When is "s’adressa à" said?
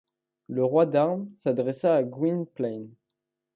1.35-2.01